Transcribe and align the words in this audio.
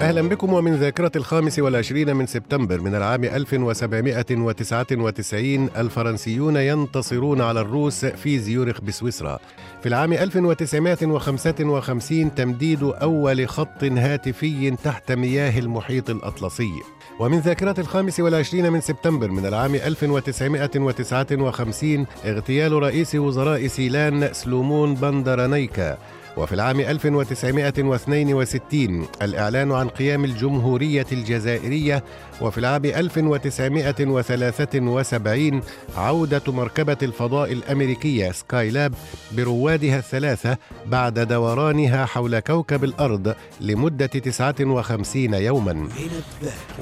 أهلا 0.00 0.22
بكم 0.22 0.52
ومن 0.52 0.76
ذاكرة 0.76 1.12
الخامس 1.16 1.58
والعشرين 1.58 2.16
من 2.16 2.26
سبتمبر 2.26 2.80
من 2.80 2.94
العام 2.94 3.24
1799 3.24 5.68
الفرنسيون 5.76 6.56
ينتصرون 6.56 7.40
على 7.40 7.60
الروس 7.60 8.04
في 8.04 8.38
زيورخ 8.38 8.80
بسويسرا. 8.80 9.38
في 9.82 9.88
العام 9.88 10.12
1955 10.12 12.34
تمديد 12.34 12.82
أول 12.82 13.48
خط 13.48 13.84
هاتفي 13.84 14.70
تحت 14.70 15.12
مياه 15.12 15.58
المحيط 15.58 16.10
الأطلسي. 16.10 16.72
ومن 17.18 17.38
ذاكرة 17.38 17.80
الخامس 17.80 18.20
والعشرين 18.20 18.72
من 18.72 18.80
سبتمبر 18.80 19.30
من 19.30 19.46
العام 19.46 19.74
1959 19.74 22.06
اغتيال 22.24 22.72
رئيس 22.72 23.14
وزراء 23.14 23.66
سيلان 23.66 24.32
سلومون 24.32 24.94
بندرانيكا. 24.94 25.98
وفي 26.36 26.52
العام 26.54 26.80
1962 26.80 29.06
الإعلان 29.22 29.72
عن 29.72 29.88
قيام 29.88 30.24
الجمهورية 30.24 31.06
الجزائرية 31.12 32.04
وفي 32.40 32.58
العام 32.58 32.84
1973 32.84 35.60
عودة 35.96 36.42
مركبة 36.48 36.96
الفضاء 37.02 37.52
الأمريكية 37.52 38.30
سكاي 38.32 38.70
لاب 38.70 38.94
بروادها 39.32 39.98
الثلاثة 39.98 40.56
بعد 40.86 41.18
دورانها 41.18 42.04
حول 42.04 42.38
كوكب 42.38 42.84
الأرض 42.84 43.34
لمدة 43.60 44.06
59 44.06 45.34
يوما. 45.34 45.88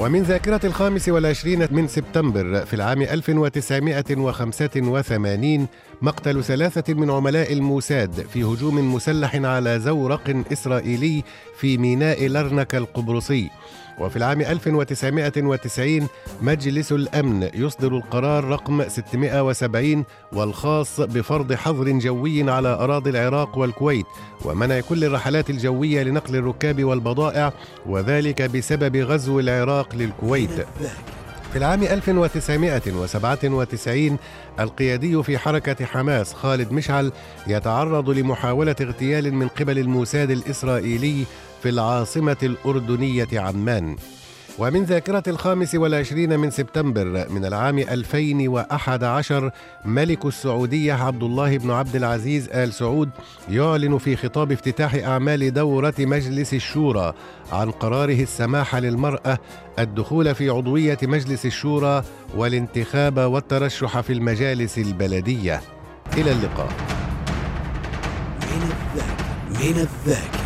ومن 0.00 0.22
ذاكرة 0.22 0.60
الخامس 0.64 1.08
والعشرين 1.08 1.68
من 1.70 1.88
سبتمبر 1.88 2.66
في 2.66 2.74
العام 2.74 3.02
1985 3.02 5.66
مقتل 6.02 6.44
ثلاثة 6.44 6.94
من 6.94 7.10
عملاء 7.10 7.52
الموساد 7.52 8.26
في 8.32 8.42
هجوم 8.44 8.94
مسلح 8.94 9.37
على 9.44 9.80
زورق 9.80 10.42
إسرائيلي 10.52 11.24
في 11.60 11.78
ميناء 11.78 12.26
لرنكا 12.26 12.78
القبرصي. 12.78 13.50
وفي 14.00 14.16
العام 14.16 14.40
1990 14.40 16.08
مجلس 16.42 16.92
الأمن 16.92 17.48
يصدر 17.54 17.96
القرار 17.96 18.44
رقم 18.44 18.88
670 18.88 20.04
والخاص 20.32 21.00
بفرض 21.00 21.52
حظر 21.52 21.90
جوي 21.90 22.50
على 22.50 22.68
أراضي 22.68 23.10
العراق 23.10 23.58
والكويت 23.58 24.06
ومنع 24.44 24.80
كل 24.80 25.04
الرحلات 25.04 25.50
الجوية 25.50 26.02
لنقل 26.02 26.36
الركاب 26.36 26.84
والبضائع 26.84 27.52
وذلك 27.86 28.42
بسبب 28.42 28.96
غزو 28.96 29.40
العراق 29.40 29.94
للكويت. 29.94 30.66
في 31.52 31.58
العام 31.58 31.82
1997 31.82 34.18
القيادي 34.60 35.22
في 35.22 35.38
حركة 35.38 35.84
حماس 35.84 36.34
خالد 36.34 36.72
مشعل 36.72 37.12
يتعرض 37.46 38.10
لمحاولة 38.10 38.76
اغتيال 38.80 39.34
من 39.34 39.48
قبل 39.48 39.78
الموساد 39.78 40.30
الإسرائيلي 40.30 41.24
في 41.62 41.68
العاصمة 41.68 42.36
الأردنية 42.42 43.28
عمان. 43.32 43.96
ومن 44.58 44.84
ذاكرة 44.84 45.22
الخامس 45.26 45.74
والعشرين 45.74 46.38
من 46.38 46.50
سبتمبر 46.50 47.26
من 47.30 47.44
العام 47.44 47.78
2011 47.78 49.50
ملك 49.84 50.26
السعودية 50.26 50.92
عبد 50.92 51.22
الله 51.22 51.58
بن 51.58 51.70
عبد 51.70 51.96
العزيز 51.96 52.48
آل 52.48 52.72
سعود 52.72 53.10
يعلن 53.50 53.98
في 53.98 54.16
خطاب 54.16 54.52
افتتاح 54.52 54.94
أعمال 54.94 55.52
دورة 55.54 55.94
مجلس 55.98 56.54
الشورى 56.54 57.14
عن 57.52 57.70
قراره 57.70 58.22
السماح 58.22 58.76
للمرأة 58.76 59.38
الدخول 59.78 60.34
في 60.34 60.50
عضوية 60.50 60.98
مجلس 61.02 61.46
الشورى 61.46 62.04
والانتخاب 62.36 63.18
والترشح 63.18 64.00
في 64.00 64.12
المجالس 64.12 64.78
البلدية. 64.78 65.60
إلى 66.16 66.32
اللقاء. 66.32 66.68
من 68.40 68.62
الذاكرة 68.62 69.28
من 69.50 69.78
الذاكرة. 69.78 70.37